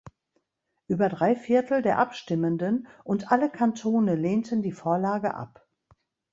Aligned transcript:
Über 0.87 1.09
drei 1.09 1.35
Viertel 1.35 1.83
der 1.83 1.99
Abstimmenden 1.99 2.87
und 3.03 3.31
alle 3.31 3.51
Kantone 3.51 4.15
lehnten 4.15 4.63
die 4.63 4.71
Vorlage 4.71 5.35
ab. 5.35 5.67